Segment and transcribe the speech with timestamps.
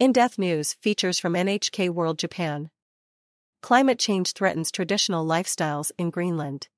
[0.00, 2.70] In Depth News features from NHK World Japan.
[3.60, 6.68] Climate change threatens traditional lifestyles in Greenland.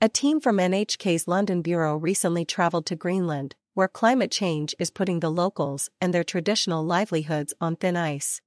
[0.00, 5.18] A team from NHK's London bureau recently traveled to Greenland, where climate change is putting
[5.18, 8.40] the locals and their traditional livelihoods on thin ice.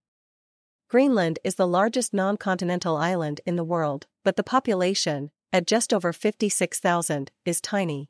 [0.87, 5.93] Greenland is the largest non continental island in the world, but the population, at just
[5.93, 8.09] over 56,000, is tiny.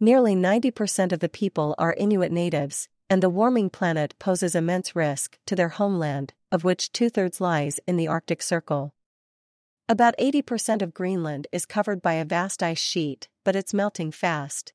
[0.00, 5.38] Nearly 90% of the people are Inuit natives, and the warming planet poses immense risk
[5.46, 8.92] to their homeland, of which two thirds lies in the Arctic Circle.
[9.88, 14.74] About 80% of Greenland is covered by a vast ice sheet, but it's melting fast.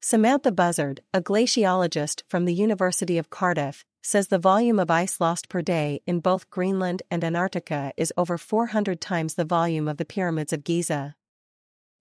[0.00, 5.48] Samantha Buzzard, a glaciologist from the University of Cardiff, says the volume of ice lost
[5.48, 10.04] per day in both Greenland and Antarctica is over 400 times the volume of the
[10.04, 11.16] pyramids of Giza.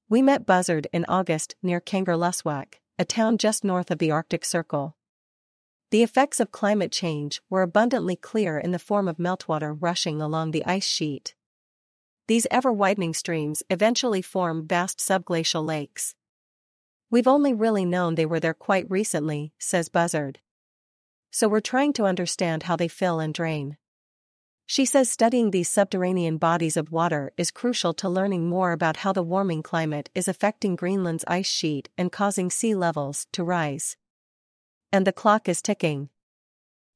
[0.09, 4.95] We met Buzzard in August near Kangerlussuaq, a town just north of the Arctic Circle.
[5.93, 10.49] The effects of climate change were abundantly clear in the form of meltwater rushing along
[10.49, 11.35] the ice sheet.
[12.27, 16.15] These ever widening streams eventually form vast subglacial lakes.
[17.11, 20.39] We've only really known they were there quite recently, says Buzzard.
[21.29, 23.77] So we're trying to understand how they fill and drain.
[24.65, 29.13] She says studying these subterranean bodies of water is crucial to learning more about how
[29.13, 33.95] the warming climate is affecting Greenland's ice sheet and causing sea levels to rise
[34.93, 36.09] and the clock is ticking.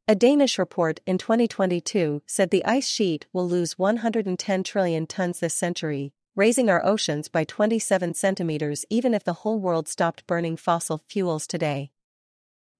[0.07, 5.55] A Danish report in 2022 said the ice sheet will lose 110 trillion tons this
[5.55, 11.01] century, raising our oceans by 27 centimeters even if the whole world stopped burning fossil
[11.09, 11.89] fuels today.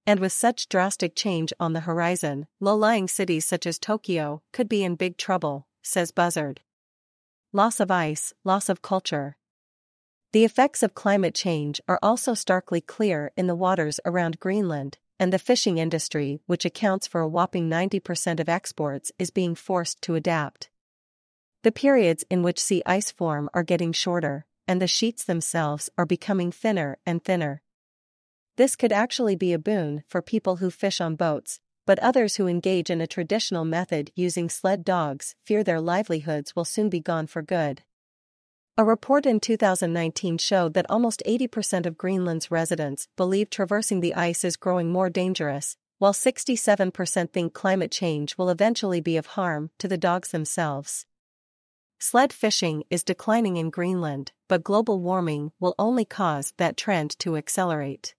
[0.06, 4.84] And with such drastic change on the horizon, low-lying cities such as Tokyo could be
[4.84, 6.62] in big trouble, says Buzzard.
[7.52, 9.36] Loss of ice, loss of culture.
[10.34, 15.32] The effects of climate change are also starkly clear in the waters around Greenland, and
[15.32, 20.16] the fishing industry, which accounts for a whopping 90% of exports, is being forced to
[20.16, 20.70] adapt.
[21.64, 26.06] The periods in which sea ice form are getting shorter, and the sheets themselves are
[26.06, 27.62] becoming thinner and thinner.
[28.58, 32.48] This could actually be a boon for people who fish on boats, but others who
[32.48, 37.28] engage in a traditional method using sled dogs fear their livelihoods will soon be gone
[37.28, 37.84] for good.
[38.80, 44.44] A report in 2019 showed that almost 80% of Greenland's residents believe traversing the ice
[44.44, 49.88] is growing more dangerous, while 67% think climate change will eventually be of harm to
[49.88, 51.08] the dogs themselves.
[51.98, 57.36] Sled fishing is declining in Greenland, but global warming will only cause that trend to
[57.36, 58.14] accelerate.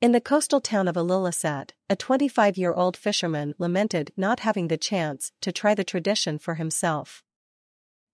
[0.00, 4.76] In the coastal town of Ilulissat, a 25 year old fisherman lamented not having the
[4.76, 7.22] chance to try the tradition for himself.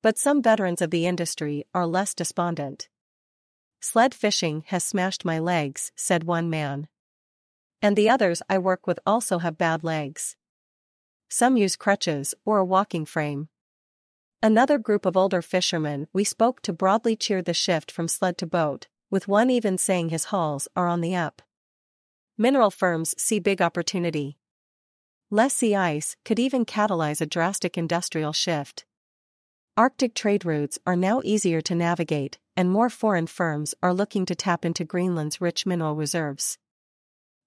[0.07, 2.89] But some veterans of the industry are less despondent.
[3.81, 6.87] Sled fishing has smashed my legs, said one man.
[7.83, 10.37] And the others I work with also have bad legs.
[11.29, 13.49] Some use crutches or a walking frame.
[14.41, 18.47] Another group of older fishermen we spoke to broadly cheered the shift from sled to
[18.47, 21.43] boat, with one even saying his hauls are on the up.
[22.39, 24.39] Mineral firms see big opportunity.
[25.33, 28.85] Less sea ice could even catalyze a drastic industrial shift.
[29.79, 34.35] Arctic trade routes are now easier to navigate, and more foreign firms are looking to
[34.35, 36.57] tap into Greenland's rich mineral reserves.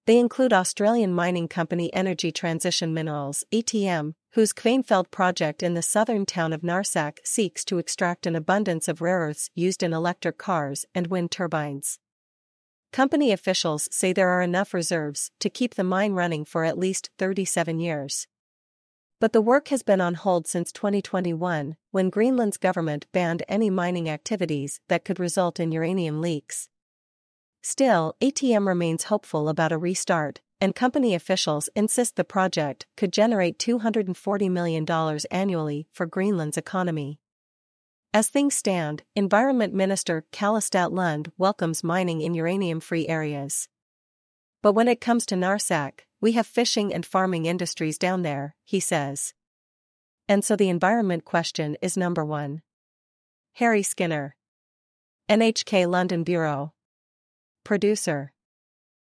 [0.06, 6.24] They include Australian mining company Energy Transition Minerals (ETM), whose Kvanefjeld project in the southern
[6.24, 10.86] town of Narsaq seeks to extract an abundance of rare earths used in electric cars
[10.94, 11.98] and wind turbines.
[12.92, 17.10] Company officials say there are enough reserves to keep the mine running for at least
[17.18, 18.28] 37 years.
[19.20, 24.08] But the work has been on hold since 2021, when Greenland's government banned any mining
[24.08, 26.70] activities that could result in uranium leaks.
[27.62, 33.58] Still, ETM remains hopeful about a restart, and company officials insist the project could generate
[33.58, 34.86] $240 million
[35.30, 37.20] annually for Greenland's economy.
[38.14, 43.68] As things stand, Environment Minister Kalistat Lund welcomes mining in uranium free areas.
[44.62, 48.80] But when it comes to Narsaq, we have fishing and farming industries down there, he
[48.80, 49.34] says.
[50.28, 52.62] And so the environment question is number one.
[53.54, 54.36] Harry Skinner.
[55.28, 56.72] NHK London Bureau.
[57.64, 58.32] Producer.